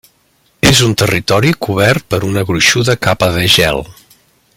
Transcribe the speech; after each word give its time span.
És 0.69 0.79
un 0.87 0.95
territori 1.01 1.51
cobert 1.67 2.07
per 2.13 2.21
una 2.31 2.45
gruixuda 2.51 2.97
capa 3.09 3.29
de 3.37 3.45
gel. 3.59 3.83